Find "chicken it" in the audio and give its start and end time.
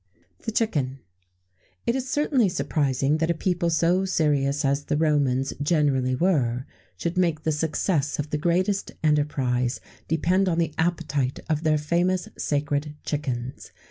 0.51-1.95